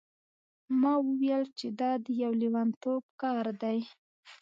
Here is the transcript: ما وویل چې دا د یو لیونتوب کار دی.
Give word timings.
ما 0.81 0.93
وویل 1.07 1.43
چې 1.59 1.67
دا 1.79 1.91
د 2.03 2.05
یو 2.23 2.31
لیونتوب 2.41 3.01
کار 3.21 3.45
دی. 3.61 3.79